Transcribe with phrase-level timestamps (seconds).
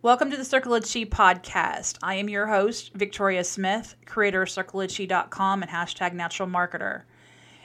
[0.00, 1.98] Welcome to the Circle of Chi podcast.
[2.04, 7.02] I am your host, Victoria Smith, creator of CircleofChi.com and hashtag natural marketer.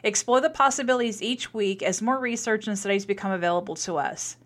[0.01, 4.37] Explore the possibilities each week as more research and studies become available to us.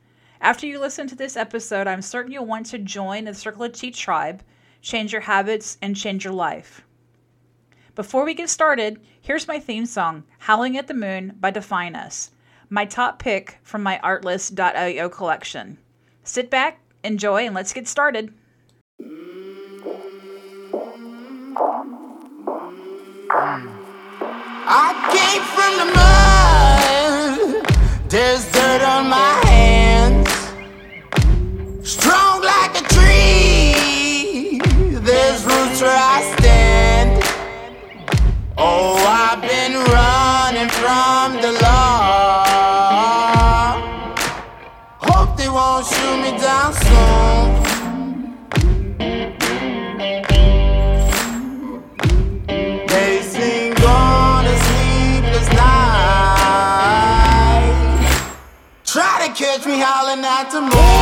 [0.41, 3.79] After you listen to this episode, I'm certain you'll want to join the Circle of
[3.79, 4.43] Chi tribe,
[4.81, 6.81] change your habits, and change your life.
[7.95, 12.31] Before we get started, here's my theme song, Howling at the Moon by Define Us,
[12.69, 15.77] my top pick from my artlist.io collection.
[16.25, 18.33] Sit back, enjoy, and let's get started.
[24.69, 27.63] I came from the mud.
[28.09, 30.29] There's dirt on my hands.
[31.89, 32.26] Strong
[60.21, 60.96] me howling at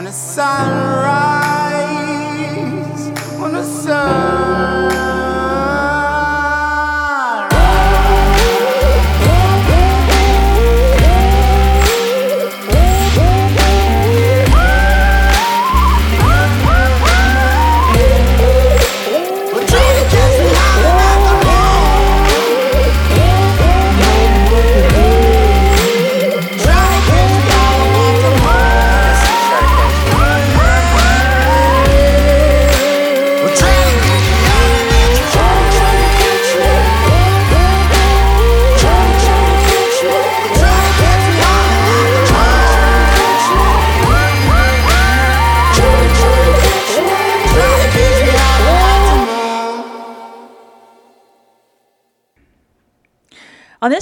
[0.00, 1.10] When the sunrise,
[3.38, 4.59] when the sun.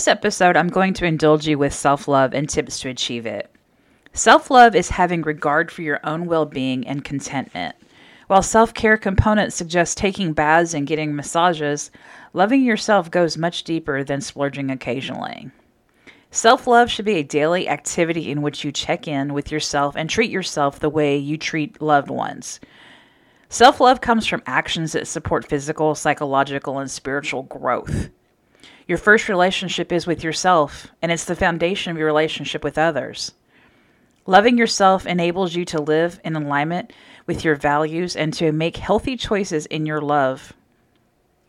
[0.08, 3.50] Episode, I'm going to indulge you with self love and tips to achieve it.
[4.12, 7.76] Self love is having regard for your own well being and contentment.
[8.26, 11.90] While self care components suggest taking baths and getting massages,
[12.32, 15.50] loving yourself goes much deeper than splurging occasionally.
[16.30, 20.10] Self love should be a daily activity in which you check in with yourself and
[20.10, 22.60] treat yourself the way you treat loved ones.
[23.48, 28.10] Self love comes from actions that support physical, psychological, and spiritual growth.
[28.88, 33.32] Your first relationship is with yourself, and it's the foundation of your relationship with others.
[34.24, 36.94] Loving yourself enables you to live in alignment
[37.26, 40.54] with your values and to make healthy choices in your love,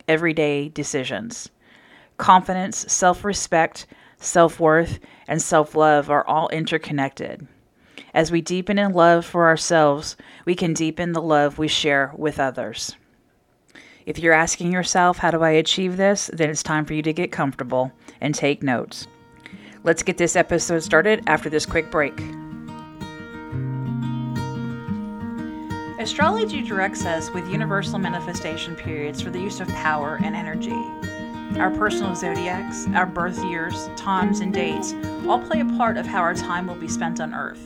[0.06, 1.48] everyday decisions.
[2.18, 3.86] Confidence, self respect,
[4.18, 7.48] self worth, and self love are all interconnected.
[8.12, 10.14] As we deepen in love for ourselves,
[10.44, 12.96] we can deepen the love we share with others.
[14.06, 16.30] If you're asking yourself, how do I achieve this?
[16.32, 19.06] Then it's time for you to get comfortable and take notes.
[19.84, 22.18] Let's get this episode started after this quick break.
[25.98, 30.76] Astrology directs us with universal manifestation periods for the use of power and energy.
[31.58, 34.94] our personal zodiacs, our birth years, times, and dates
[35.26, 37.60] all play a part of how our time will be spent on Earth.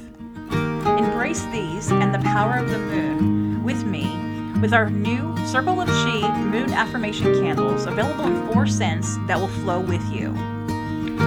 [0.51, 4.24] Embrace these and the power of the moon with me
[4.65, 9.49] with our new Circle of Chi moon affirmation candles available in four scents that will
[9.49, 10.31] flow with you.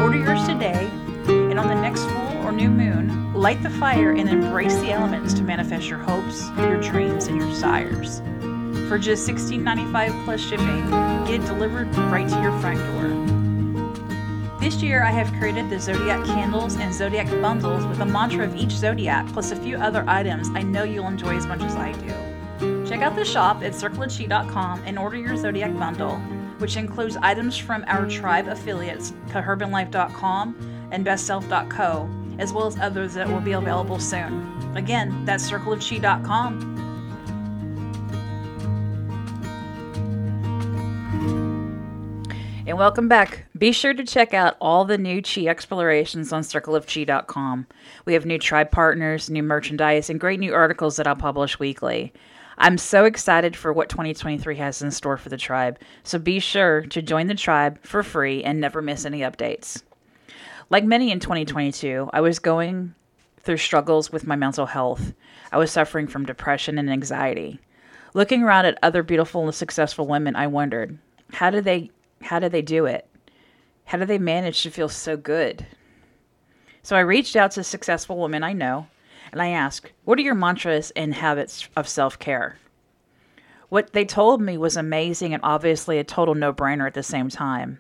[0.02, 0.90] Order yours today,
[1.28, 5.36] and on the next full or new moon, light the fire and embrace the elements
[5.36, 8.24] to manifest your hopes, your dreams, and your desires.
[8.90, 10.90] For just $16.95 plus shipping,
[11.28, 14.60] get it delivered right to your front door.
[14.60, 18.56] This year, I have created the Zodiac candles and Zodiac bundles with a mantra of
[18.56, 21.92] each Zodiac, plus a few other items I know you'll enjoy as much as I
[21.92, 22.27] do.
[22.98, 26.16] Check out the shop at circleofchi.com and order your Zodiac bundle,
[26.58, 32.10] which includes items from our tribe affiliates, coherbanlife.com and bestself.co,
[32.40, 34.74] as well as others that will be available soon.
[34.76, 36.74] Again, that's circleofchi.com.
[42.66, 43.46] And welcome back.
[43.56, 47.68] Be sure to check out all the new Chi explorations on circleofchi.com.
[48.06, 52.12] We have new tribe partners, new merchandise, and great new articles that I'll publish weekly.
[52.60, 56.82] I'm so excited for what 2023 has in store for the tribe, so be sure
[56.88, 59.84] to join the tribe for free and never miss any updates.
[60.72, 62.96] Like many in 2022, I was going
[63.42, 65.14] through struggles with my mental health.
[65.52, 67.60] I was suffering from depression and anxiety.
[68.16, 70.98] Looking around at other beautiful and successful women, I wondered,
[71.34, 73.08] how did they how did they do it?
[73.86, 75.66] How did they manage to feel so good?
[76.82, 78.88] So I reached out to successful women I know
[79.32, 82.58] and I asked, What are your mantras and habits of self care?
[83.70, 87.30] What they told me was amazing and obviously a total no brainer at the same
[87.30, 87.80] time.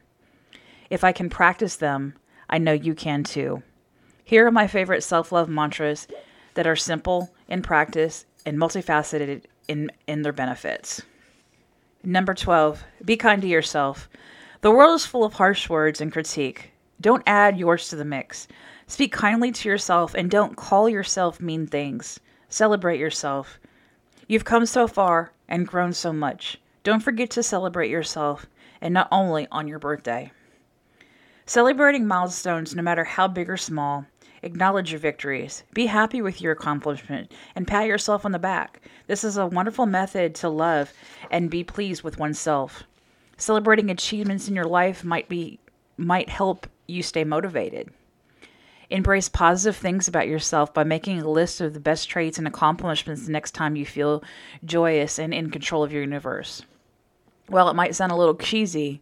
[0.89, 2.13] If I can practice them,
[2.49, 3.63] I know you can too.
[4.23, 6.07] Here are my favorite self love mantras
[6.55, 11.01] that are simple in practice and multifaceted in, in their benefits.
[12.03, 14.09] Number 12, be kind to yourself.
[14.61, 16.71] The world is full of harsh words and critique.
[16.99, 18.47] Don't add yours to the mix.
[18.89, 22.19] Speak kindly to yourself and don't call yourself mean things.
[22.47, 23.59] Celebrate yourself.
[24.27, 26.57] You've come so far and grown so much.
[26.83, 28.45] Don't forget to celebrate yourself,
[28.79, 30.31] and not only on your birthday.
[31.45, 34.05] Celebrating milestones, no matter how big or small,
[34.41, 35.63] acknowledge your victories.
[35.73, 38.81] Be happy with your accomplishment and pat yourself on the back.
[39.07, 40.93] This is a wonderful method to love
[41.29, 42.83] and be pleased with oneself.
[43.37, 45.59] Celebrating achievements in your life might be
[45.97, 47.89] might help you stay motivated.
[48.89, 53.25] Embrace positive things about yourself by making a list of the best traits and accomplishments
[53.25, 54.23] the next time you feel
[54.63, 56.63] joyous and in control of your universe.
[57.47, 59.01] While it might sound a little cheesy,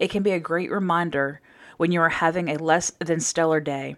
[0.00, 1.40] it can be a great reminder
[1.76, 3.94] when you are having a less than stellar day.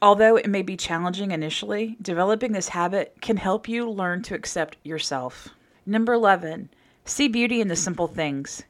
[0.00, 4.76] Although it may be challenging initially, developing this habit can help you learn to accept
[4.84, 5.48] yourself.
[5.84, 6.70] Number 11,
[7.04, 8.62] see beauty in the simple things.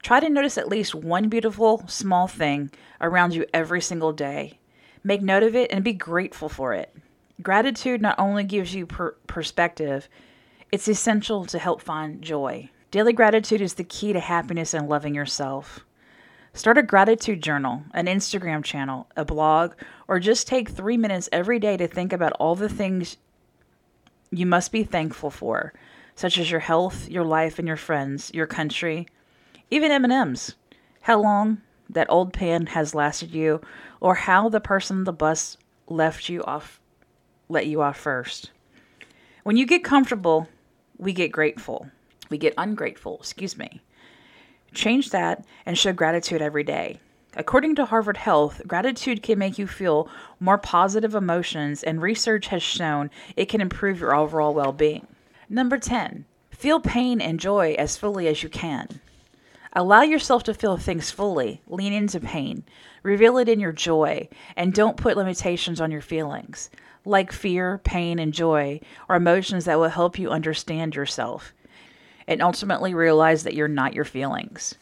[0.00, 4.60] Try to notice at least one beautiful, small thing around you every single day.
[5.06, 6.92] Make note of it and be grateful for it.
[7.40, 10.08] Gratitude not only gives you per- perspective,
[10.72, 12.70] it's essential to help find joy.
[12.90, 15.86] Daily gratitude is the key to happiness and loving yourself.
[16.54, 19.74] Start a gratitude journal, an Instagram channel, a blog,
[20.08, 23.16] or just take three minutes every day to think about all the things
[24.32, 25.72] you must be thankful for,
[26.16, 29.06] such as your health, your life, and your friends, your country,
[29.70, 30.56] even M&Ms.
[31.02, 33.60] How long that old pen has lasted you,
[34.00, 35.56] or how the person the bus
[35.88, 36.80] left you off
[37.48, 38.50] let you off first.
[39.44, 40.48] When you get comfortable,
[40.98, 41.90] we get grateful.
[42.28, 43.80] We get ungrateful, excuse me.
[44.74, 47.00] Change that and show gratitude every day.
[47.36, 50.08] According to Harvard Health, gratitude can make you feel
[50.40, 55.06] more positive emotions, and research has shown it can improve your overall well being.
[55.48, 59.00] Number 10, feel pain and joy as fully as you can.
[59.78, 62.64] Allow yourself to feel things fully, lean into pain,
[63.02, 66.70] reveal it in your joy, and don't put limitations on your feelings.
[67.04, 68.80] Like fear, pain, and joy
[69.10, 71.52] are emotions that will help you understand yourself
[72.26, 74.76] and ultimately realize that you're not your feelings.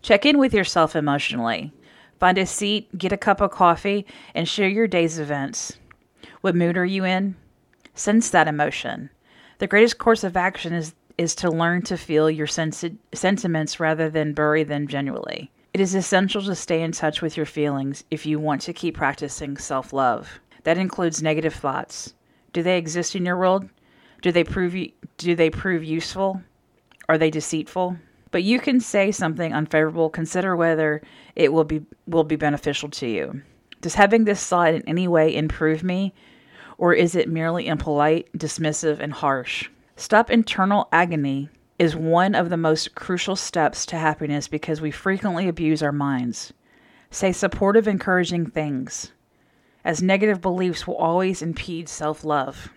[0.00, 1.72] Check in with yourself emotionally.
[2.20, 5.76] Find a seat, get a cup of coffee, and share your day's events.
[6.40, 7.34] What mood are you in?
[7.96, 9.10] Sense that emotion.
[9.58, 14.32] The greatest course of action is is to learn to feel your sentiments rather than
[14.32, 15.50] bury them genuinely.
[15.74, 18.96] It is essential to stay in touch with your feelings if you want to keep
[18.96, 20.40] practicing self love.
[20.62, 22.14] That includes negative thoughts.
[22.54, 23.68] Do they exist in your world?
[24.22, 24.74] Do they prove
[25.18, 26.40] do they prove useful?
[27.06, 27.98] Are they deceitful?
[28.30, 30.08] But you can say something unfavorable.
[30.08, 31.02] Consider whether
[31.36, 33.42] it will be will be beneficial to you.
[33.82, 36.14] Does having this thought in any way improve me,
[36.78, 39.68] or is it merely impolite, dismissive, and harsh?
[40.00, 45.46] Stop internal agony is one of the most crucial steps to happiness because we frequently
[45.46, 46.54] abuse our minds.
[47.10, 49.12] Say supportive, encouraging things,
[49.84, 52.70] as negative beliefs will always impede self love.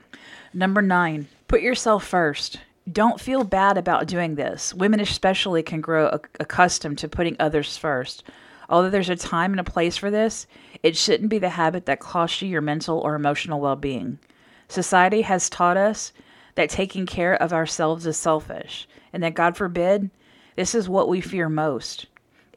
[0.54, 2.60] Number nine, put yourself first.
[2.92, 4.74] Don't feel bad about doing this.
[4.74, 8.26] Women, especially, can grow accustomed to putting others first.
[8.68, 10.46] Although there's a time and a place for this,
[10.84, 14.20] it shouldn't be the habit that costs you your mental or emotional well being.
[14.68, 16.12] Society has taught us
[16.56, 20.10] that taking care of ourselves is selfish, and that, God forbid,
[20.56, 22.06] this is what we fear most.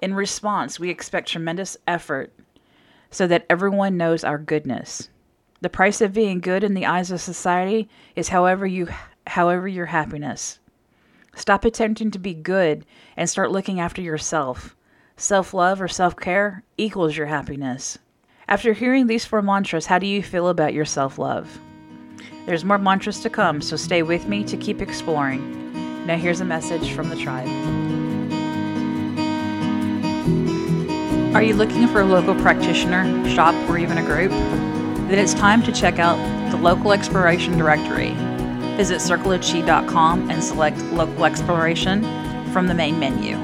[0.02, 2.32] In response, we expect tremendous effort
[3.10, 5.08] so that everyone knows our goodness.
[5.62, 8.88] The price of being good in the eyes of society is however you
[9.26, 10.58] however your happiness.
[11.34, 12.84] Stop attempting to be good
[13.16, 14.76] and start looking after yourself.
[15.16, 17.98] Self-love or self-care equals your happiness.
[18.48, 21.58] After hearing these four mantras, how do you feel about your self-love?
[22.46, 26.06] There's more mantras to come, so stay with me to keep exploring.
[26.06, 27.48] Now here's a message from the tribe.
[31.34, 34.30] Are you looking for a local practitioner, shop, or even a group?
[34.30, 36.16] Then it's time to check out
[36.52, 38.12] the Local Exploration Directory.
[38.76, 42.04] Visit circleofchi.com and select Local Exploration
[42.52, 43.36] from the main menu.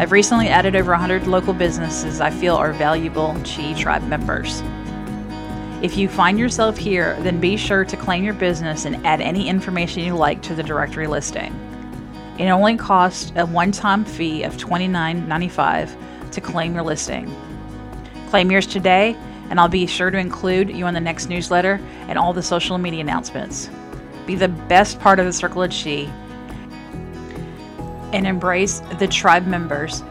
[0.00, 4.62] I've recently added over 100 local businesses I feel are valuable Chi Tribe members.
[5.82, 9.48] If you find yourself here, then be sure to claim your business and add any
[9.48, 11.54] information you like to the directory listing.
[12.38, 17.34] It only costs a one time fee of $29.95 to claim your listing.
[18.28, 19.16] Claim yours today,
[19.48, 22.76] and I'll be sure to include you in the next newsletter and all the social
[22.76, 23.70] media announcements.
[24.26, 26.12] Be the best part of the Circle of Chi
[28.12, 30.02] and embrace the tribe members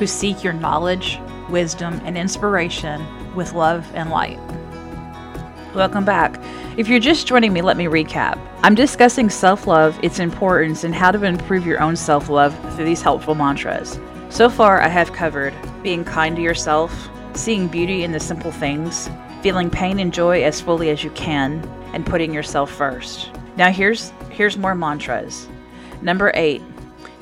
[0.00, 4.40] who seek your knowledge, wisdom, and inspiration with love and light.
[5.74, 6.38] Welcome back.
[6.76, 8.38] If you're just joining me, let me recap.
[8.62, 12.84] I'm discussing self love, its importance, and how to improve your own self love through
[12.84, 13.98] these helpful mantras.
[14.28, 19.08] So far, I have covered being kind to yourself, seeing beauty in the simple things,
[19.40, 21.64] feeling pain and joy as fully as you can,
[21.94, 23.30] and putting yourself first.
[23.56, 25.48] Now here's here's more mantras.
[26.02, 26.60] Number 8.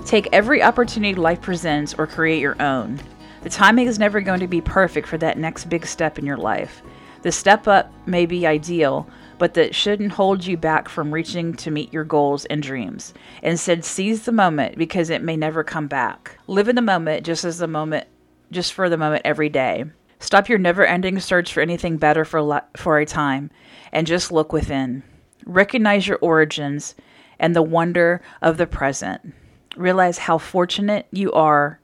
[0.04, 3.00] Take every opportunity life presents or create your own.
[3.42, 6.36] The timing is never going to be perfect for that next big step in your
[6.36, 6.82] life.
[7.22, 9.08] The step up may be ideal,
[9.38, 13.12] but that shouldn't hold you back from reaching to meet your goals and dreams.
[13.42, 16.38] Instead, seize the moment because it may never come back.
[16.46, 18.06] Live in the moment just as the moment
[18.50, 19.84] just for the moment every day.
[20.18, 23.50] Stop your never-ending search for anything better for for a time
[23.92, 25.02] and just look within.
[25.46, 26.94] Recognize your origins
[27.38, 29.34] and the wonder of the present.
[29.76, 31.80] Realize how fortunate you are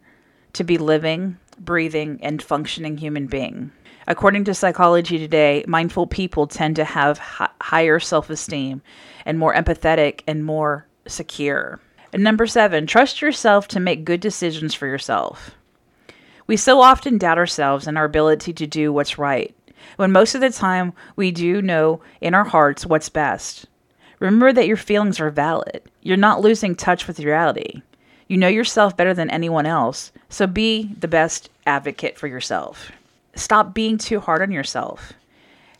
[0.52, 3.72] to be living, breathing, and functioning human being.
[4.08, 8.80] According to Psychology Today, mindful people tend to have h- higher self esteem
[9.24, 11.80] and more empathetic and more secure.
[12.12, 15.56] And number seven, trust yourself to make good decisions for yourself.
[16.46, 19.52] We so often doubt ourselves and our ability to do what's right,
[19.96, 23.66] when most of the time we do know in our hearts what's best.
[24.20, 25.82] Remember that your feelings are valid.
[26.00, 27.82] You're not losing touch with reality.
[28.28, 32.92] You know yourself better than anyone else, so be the best advocate for yourself
[33.36, 35.12] stop being too hard on yourself.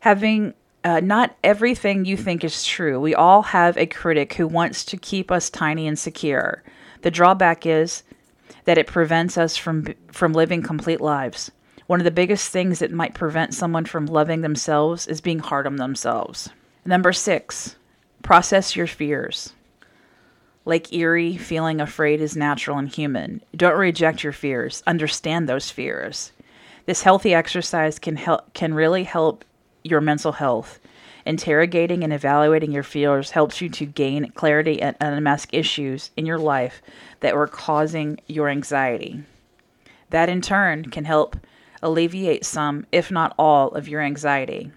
[0.01, 3.01] Having uh, not everything you think is true.
[3.01, 6.63] We all have a critic who wants to keep us tiny and secure.
[7.03, 8.05] The drawback is
[8.67, 11.51] that it prevents us from from living complete lives.
[11.89, 15.67] One of the biggest things that might prevent someone from loving themselves is being hard
[15.67, 16.51] on themselves.
[16.85, 17.77] Number 6.
[18.23, 19.53] Process your fears.
[20.65, 23.41] Lake Erie, feeling afraid is natural and human.
[23.55, 24.83] Don't reject your fears.
[24.85, 26.33] Understand those fears.
[26.87, 29.45] This healthy exercise can help can really help
[29.83, 30.79] your mental health.
[31.25, 36.39] Interrogating and evaluating your fears helps you to gain clarity and unmask issues in your
[36.39, 36.81] life
[37.21, 39.25] that were causing your anxiety.
[40.11, 41.37] That in turn can help
[41.83, 44.71] alleviate some, if not all, of your anxiety.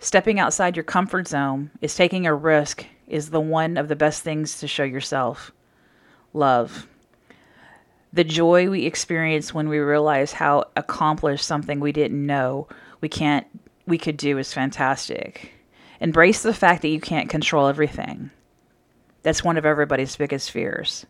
[0.00, 4.24] Stepping outside your comfort zone is taking a risk is the one of the best
[4.24, 5.52] things to show yourself
[6.32, 6.88] love
[8.12, 12.66] the joy we experience when we realize how accomplished something we didn't know
[13.00, 13.46] we can't
[13.86, 15.52] we could do is fantastic.
[16.00, 18.30] Embrace the fact that you can't control everything.
[19.22, 21.06] That's one of everybody's biggest fears.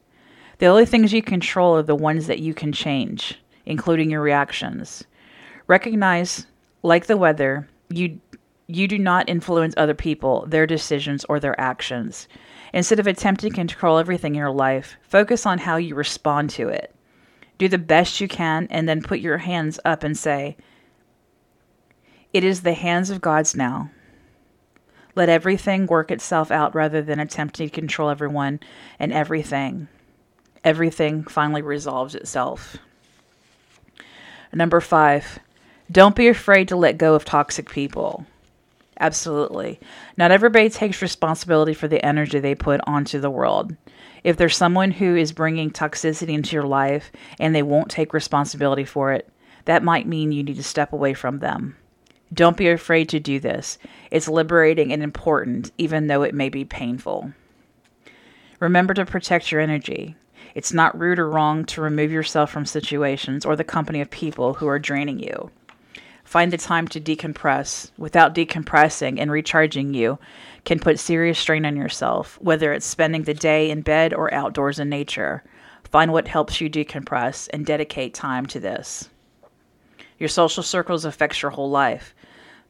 [0.59, 5.05] The only things you control are the ones that you can change, including your reactions.
[5.67, 6.47] Recognize,
[6.83, 8.21] like the weather, you
[8.67, 12.29] you do not influence other people, their decisions, or their actions.
[12.73, 16.69] Instead of attempting to control everything in your life, focus on how you respond to
[16.69, 16.95] it.
[17.57, 20.57] Do the best you can and then put your hands up and say,
[22.33, 23.91] It is the hands of God's now.
[25.15, 28.61] Let everything work itself out rather than attempting to control everyone
[29.01, 29.89] and everything.
[30.63, 32.77] Everything finally resolves itself.
[34.53, 35.41] Number five,
[35.91, 38.27] don't be afraid to let go of toxic people.
[39.01, 39.79] Absolutely.
[40.17, 43.77] Not everybody takes responsibility for the energy they put onto the world.
[44.25, 48.85] If there's someone who is bringing toxicity into your life and they won't take responsibility
[48.85, 49.29] for it,
[49.67, 51.77] that might mean you need to step away from them.
[52.33, 53.79] Don't be afraid to do this.
[54.11, 57.33] It's liberating and important, even though it may be painful.
[58.61, 60.17] Remember to protect your energy.
[60.55, 64.55] It's not rude or wrong to remove yourself from situations or the company of people
[64.55, 65.51] who are draining you.
[66.29, 67.91] Find the time to decompress.
[67.97, 70.19] Without decompressing and recharging you
[70.67, 74.79] can put serious strain on yourself, whether it's spending the day in bed or outdoors
[74.79, 75.43] in nature.
[75.85, 79.09] Find what helps you decompress and dedicate time to this.
[80.19, 82.15] Your social circles affects your whole life.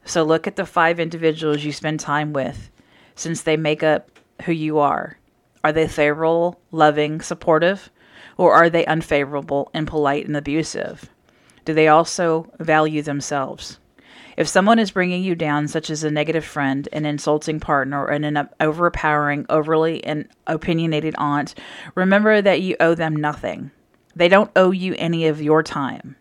[0.05, 2.71] So look at the five individuals you spend time with
[3.15, 4.09] since they make up
[4.45, 5.17] who you are.
[5.65, 7.89] Are they favorable, loving, supportive,
[8.37, 11.09] or are they unfavorable, impolite, and abusive?
[11.65, 13.79] Do they also value themselves?
[14.37, 18.11] If someone is bringing you down, such as a negative friend, an insulting partner, or
[18.11, 21.55] an overpowering, overly and opinionated aunt,
[21.93, 23.71] remember that you owe them nothing.
[24.15, 26.15] They don't owe you any of your time.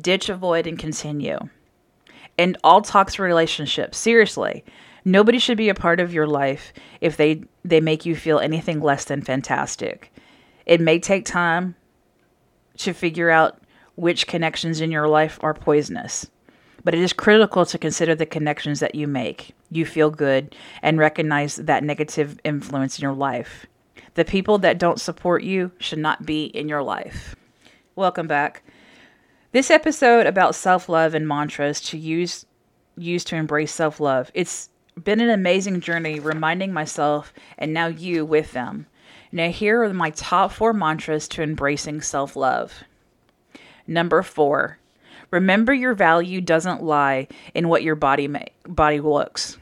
[0.00, 1.38] Ditch, avoid, and continue.
[2.36, 4.64] And all talks for relationships, seriously.
[5.04, 8.80] Nobody should be a part of your life if they they make you feel anything
[8.80, 10.12] less than fantastic.
[10.66, 11.76] It may take time
[12.78, 13.59] to figure out
[14.00, 16.30] which connections in your life are poisonous,
[16.82, 19.54] but it is critical to consider the connections that you make.
[19.70, 23.66] You feel good and recognize that negative influence in your life.
[24.14, 27.36] The people that don't support you should not be in your life.
[27.94, 28.62] Welcome back.
[29.52, 32.46] This episode about self-love and mantras to use
[32.96, 34.30] use to embrace self-love.
[34.32, 34.70] It's
[35.04, 38.86] been an amazing journey reminding myself and now you with them.
[39.30, 42.82] Now, here are my top four mantras to embracing self love.
[43.90, 44.78] Number four,
[45.32, 49.58] remember your value doesn't lie in what your body, ma- body looks.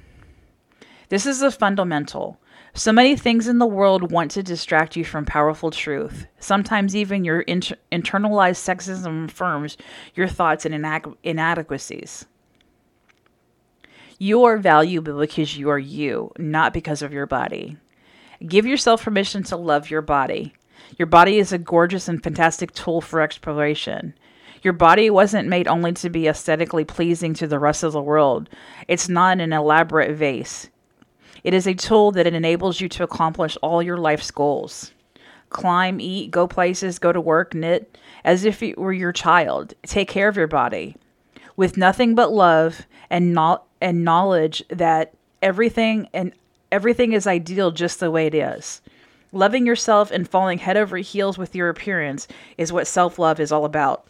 [1.08, 2.38] This is a fundamental.
[2.74, 6.26] So many things in the world want to distract you from powerful truth.
[6.40, 9.78] Sometimes even your inter- internalized sexism affirms
[10.14, 10.74] your thoughts and
[11.24, 12.26] inadequacies.
[14.18, 17.78] You are valuable because you are you, not because of your body.
[18.46, 20.52] Give yourself permission to love your body.
[20.96, 24.14] Your body is a gorgeous and fantastic tool for exploration.
[24.62, 28.48] Your body wasn't made only to be aesthetically pleasing to the rest of the world.
[28.88, 30.68] It's not an elaborate vase.
[31.44, 34.92] It is a tool that enables you to accomplish all your life's goals.
[35.50, 39.74] Climb, eat, go places, go to work, knit, as if it were your child.
[39.84, 40.96] Take care of your body.
[41.56, 46.32] With nothing but love and not and knowledge that everything and
[46.72, 48.82] everything is ideal just the way it is.
[49.32, 53.64] Loving yourself and falling head over heels with your appearance is what self-love is all
[53.64, 54.06] about.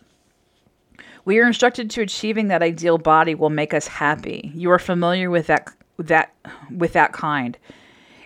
[1.24, 4.52] We are instructed to achieving that ideal body will make us happy.
[4.54, 6.32] You are familiar with that that
[6.70, 7.58] with that kind.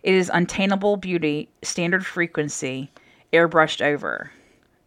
[0.03, 2.91] It is untainable beauty, standard frequency,
[3.33, 4.31] airbrushed over.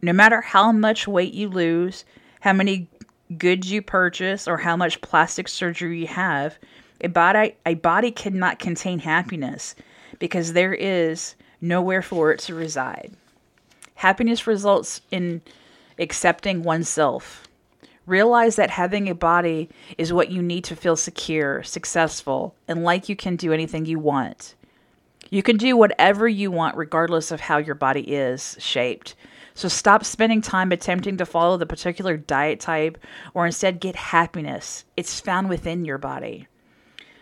[0.00, 2.04] No matter how much weight you lose,
[2.40, 2.88] how many
[3.36, 6.58] goods you purchase or how much plastic surgery you have,
[7.00, 9.74] a body a body cannot contain happiness
[10.20, 13.12] because there is nowhere for it to reside.
[13.96, 15.42] Happiness results in
[15.98, 17.48] accepting oneself.
[18.06, 23.08] Realize that having a body is what you need to feel secure, successful, and like
[23.08, 24.54] you can do anything you want.
[25.28, 29.16] You can do whatever you want regardless of how your body is shaped.
[29.54, 32.98] So stop spending time attempting to follow the particular diet type
[33.34, 34.84] or instead get happiness.
[34.96, 36.46] It's found within your body.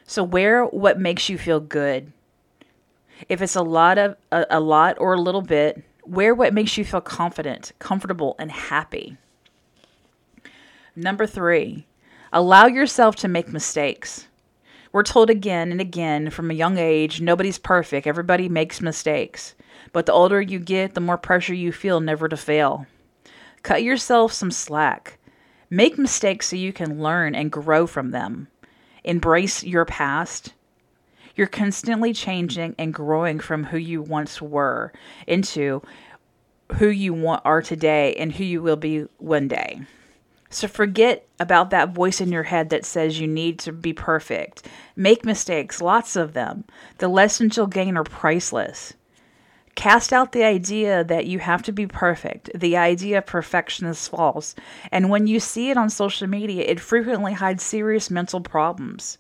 [0.07, 2.13] So wear what makes you feel good.
[3.29, 6.77] If it's a lot of a, a lot or a little bit, wear what makes
[6.77, 9.17] you feel confident, comfortable and happy.
[10.97, 11.87] Number 3,
[12.33, 14.29] allow yourself to make mistakes.
[14.93, 19.55] We're told again and again from a young age nobody's perfect, everybody makes mistakes.
[19.93, 22.87] But the older you get, the more pressure you feel never to fail.
[23.65, 25.19] Cut yourself some slack.
[25.71, 28.49] Make mistakes so you can learn and grow from them.
[29.03, 30.53] Embrace your past.
[31.37, 34.93] You're constantly changing and growing from who you once were
[35.27, 35.83] into
[36.77, 39.83] who you want are today and who you will be one day.
[40.51, 44.69] So forget about that voice in your head that says you need to be perfect.
[44.95, 46.65] Make mistakes, lots of them.
[46.99, 48.95] The lessons you'll gain are priceless.
[49.75, 52.51] Cast out the idea that you have to be perfect.
[52.55, 54.55] The idea of perfection is false.
[54.93, 59.19] And when you see it on social media, it frequently hides serious mental problems.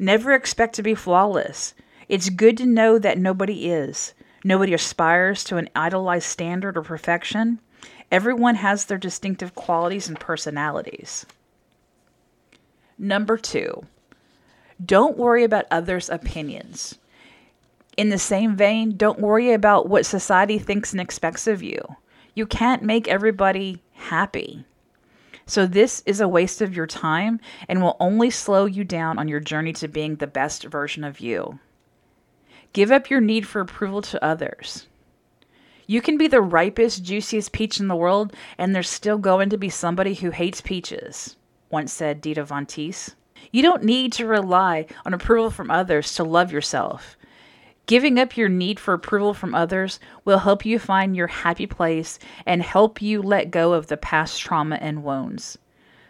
[0.00, 1.74] Never expect to be flawless.
[2.08, 4.14] It's good to know that nobody is.
[4.42, 7.60] Nobody aspires to an idolized standard or perfection.
[8.10, 11.26] Everyone has their distinctive qualities and personalities.
[12.98, 13.84] Number two,
[14.82, 16.96] don't worry about others' opinions.
[17.98, 21.78] In the same vein, don't worry about what society thinks and expects of you.
[22.34, 24.64] You can't make everybody happy.
[25.50, 29.26] So, this is a waste of your time and will only slow you down on
[29.26, 31.58] your journey to being the best version of you.
[32.72, 34.86] Give up your need for approval to others.
[35.88, 39.58] You can be the ripest, juiciest peach in the world, and there's still going to
[39.58, 41.34] be somebody who hates peaches,
[41.68, 43.16] once said Dita Von Teese.
[43.50, 47.16] You don't need to rely on approval from others to love yourself.
[47.86, 52.18] Giving up your need for approval from others will help you find your happy place
[52.46, 55.58] and help you let go of the past trauma and wounds.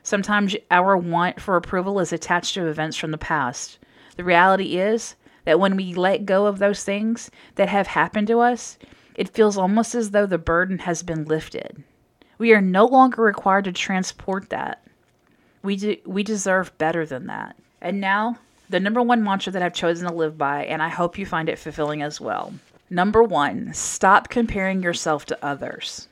[0.02, 3.78] Sometimes our want for approval is attached to events from the past.
[4.16, 8.40] The reality is that when we let go of those things that have happened to
[8.40, 8.78] us,
[9.14, 11.82] it feels almost as though the burden has been lifted.
[12.38, 14.82] We are no longer required to transport that.
[15.62, 17.56] We, de- we deserve better than that.
[17.80, 18.38] And now,
[18.70, 21.48] the number one mantra that I've chosen to live by, and I hope you find
[21.48, 22.54] it fulfilling as well.
[22.88, 26.08] Number one, stop comparing yourself to others.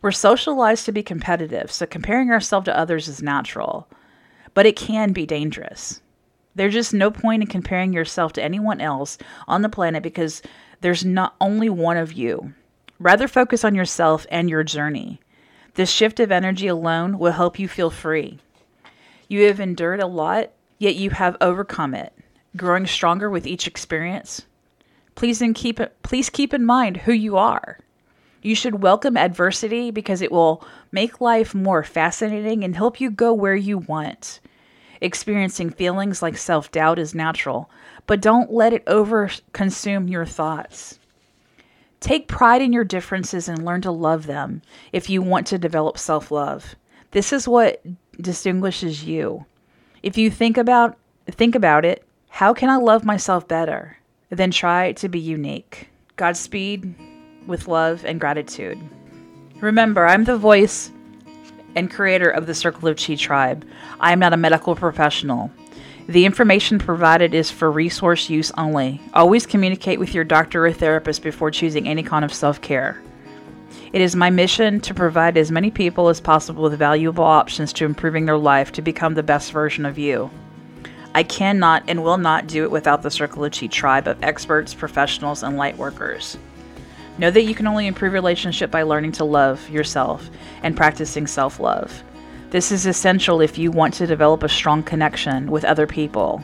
[0.00, 3.88] We're socialized to be competitive, so comparing ourselves to others is natural,
[4.54, 6.00] but it can be dangerous.
[6.54, 10.40] There's just no point in comparing yourself to anyone else on the planet because
[10.80, 12.54] there's not only one of you.
[12.98, 15.20] Rather focus on yourself and your journey.
[15.74, 18.38] This shift of energy alone will help you feel free.
[19.28, 22.12] You have endured a lot yet you have overcome it,
[22.56, 24.42] growing stronger with each experience.
[25.14, 27.78] Please and keep please keep in mind who you are.
[28.42, 33.32] You should welcome adversity because it will make life more fascinating and help you go
[33.32, 34.40] where you want.
[35.00, 37.70] Experiencing feelings like self-doubt is natural,
[38.06, 40.98] but don't let it over consume your thoughts.
[42.00, 44.62] Take pride in your differences and learn to love them
[44.92, 46.76] if you want to develop self love.
[47.10, 47.82] This is what
[48.20, 49.44] distinguishes you.
[50.06, 50.96] If you think about
[51.28, 53.96] think about it, how can I love myself better?
[54.30, 55.88] Then try to be unique.
[56.14, 56.94] Godspeed
[57.48, 58.78] with love and gratitude.
[59.56, 60.92] Remember, I'm the voice
[61.74, 63.66] and creator of the Circle of Chi tribe.
[63.98, 65.50] I am not a medical professional.
[66.06, 69.00] The information provided is for resource use only.
[69.12, 73.02] Always communicate with your doctor or therapist before choosing any kind of self care.
[73.96, 77.86] It is my mission to provide as many people as possible with valuable options to
[77.86, 80.30] improving their life to become the best version of you.
[81.14, 84.74] I cannot and will not do it without the Circle of Chi tribe of experts,
[84.74, 86.36] professionals, and light workers.
[87.16, 90.28] Know that you can only improve relationship by learning to love yourself
[90.62, 92.04] and practicing self love.
[92.50, 96.42] This is essential if you want to develop a strong connection with other people.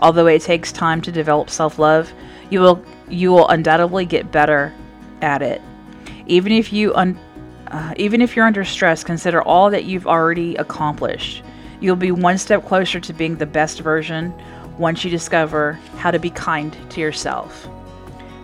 [0.00, 2.12] Although it takes time to develop self love,
[2.50, 4.74] you will you will undoubtedly get better
[5.22, 5.62] at it
[6.28, 7.18] even if you un-
[7.68, 11.42] uh, even if you're under stress, consider all that you've already accomplished.
[11.80, 14.32] You'll be one step closer to being the best version
[14.78, 17.68] once you discover how to be kind to yourself.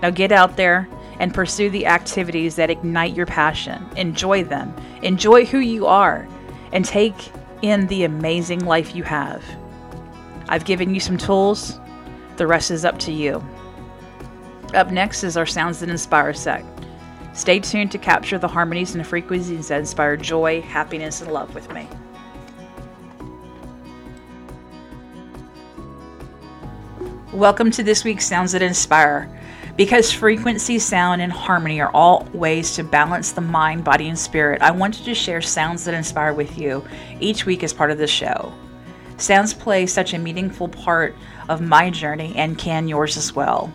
[0.02, 0.88] Now get out there
[1.20, 3.86] and pursue the activities that ignite your passion.
[3.96, 4.74] Enjoy them.
[5.02, 6.28] Enjoy who you are
[6.72, 7.14] and take
[7.62, 9.42] in the amazing life you have.
[10.48, 11.78] I've given you some tools.
[12.36, 13.42] The rest is up to you.
[14.74, 16.66] Up next is our Sounds That Inspire sect.
[17.34, 21.68] Stay tuned to capture the harmonies and frequencies that inspire joy, happiness, and love with
[21.72, 21.88] me.
[27.32, 29.28] Welcome to this week's Sounds That Inspire.
[29.76, 34.62] Because frequency, sound, and harmony are all ways to balance the mind, body, and spirit,
[34.62, 36.84] I wanted to share sounds that inspire with you
[37.18, 38.54] each week as part of the show.
[39.16, 41.16] Sounds play such a meaningful part
[41.48, 43.72] of my journey and can yours as well.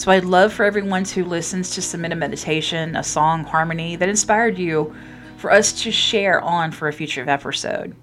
[0.00, 4.08] So I'd love for everyone who listens to submit a meditation, a song, harmony that
[4.08, 4.94] inspired you
[5.36, 7.94] for us to share on for a future episode.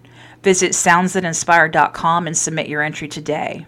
[0.43, 3.65] Visit soundsthatinspire.com and submit your entry today.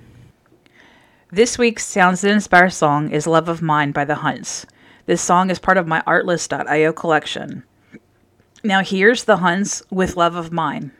[1.31, 4.67] This week's Sounds That Inspire song is Love of Mine by The Hunts.
[5.07, 7.63] This song is part of my Artlist.io collection.
[8.63, 10.91] Now here's The Hunts with Love of Mine.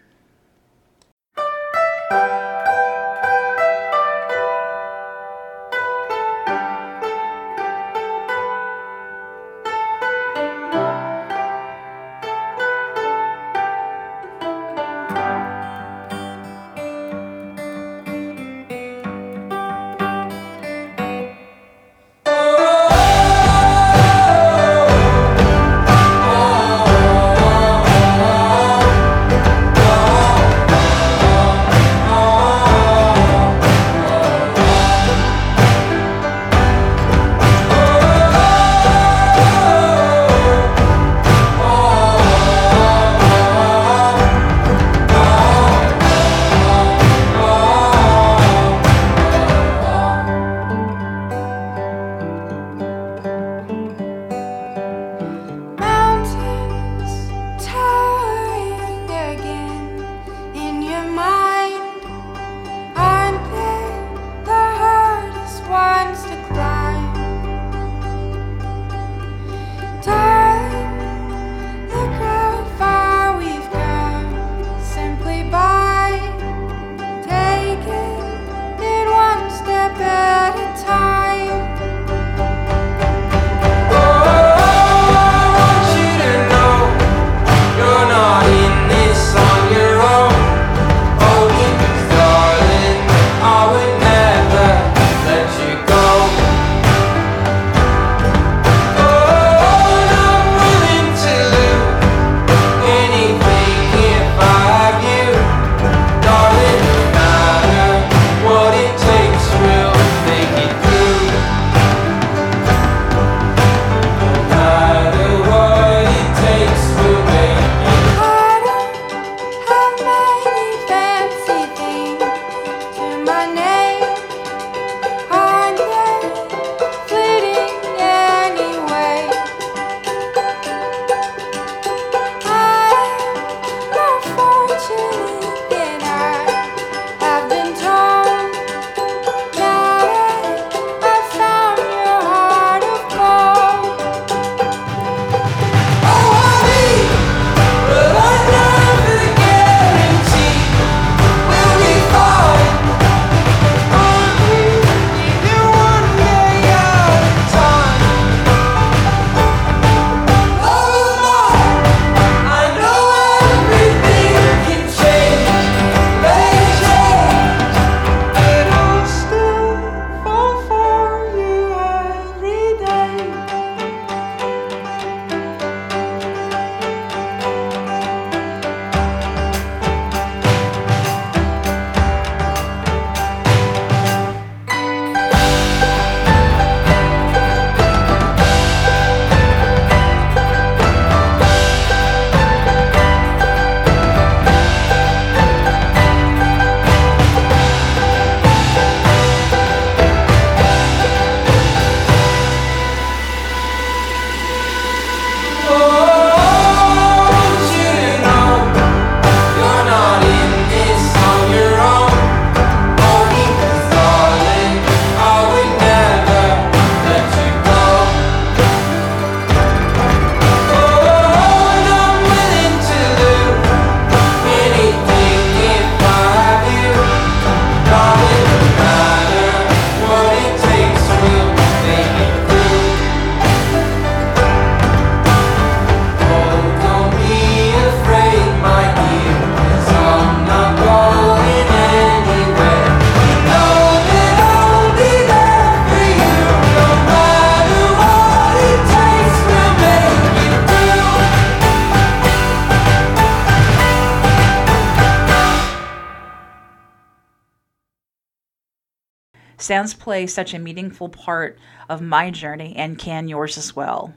[259.70, 264.16] Sounds play such a meaningful part of my journey and can yours as well.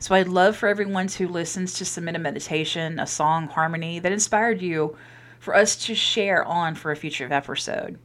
[0.00, 4.10] So I'd love for everyone who listens to submit a meditation, a song, harmony that
[4.10, 4.96] inspired you
[5.38, 7.96] for us to share on for a future episode.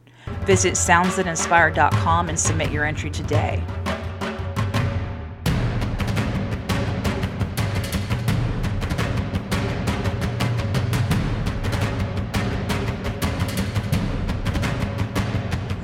[0.44, 3.60] Visit soundsthatinspire.com and submit your entry today.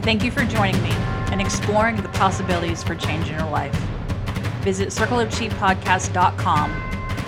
[0.02, 0.90] Thank you for joining me
[1.30, 3.74] and exploring the possibilities for change in your life.
[4.62, 6.70] Visit circleofchipodcast.com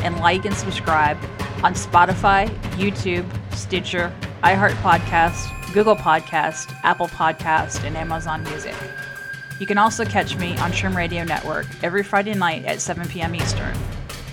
[0.03, 1.17] and like and subscribe
[1.63, 8.75] on Spotify, YouTube, Stitcher, iHeart Podcast, Google Podcast, Apple Podcast, and Amazon Music.
[9.61, 13.35] You can also catch me on Trim Radio Network every Friday night at 7 p.m.
[13.35, 13.75] Eastern.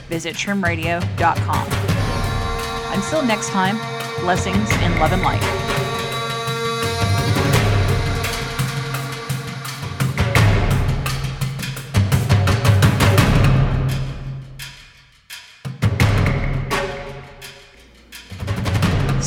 [0.08, 1.68] Visit trimradio.com.
[2.98, 3.78] Until next time,
[4.22, 5.99] blessings in love and light.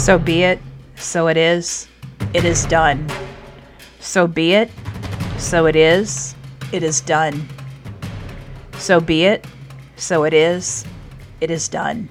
[0.03, 0.59] So be it,
[0.97, 1.87] so it is,
[2.35, 3.09] it is done.
[4.01, 4.69] So be it,
[5.39, 6.35] so it is,
[6.73, 7.49] it is done.
[8.79, 9.47] So be it,
[9.95, 10.85] so it is,
[11.41, 12.09] it is done.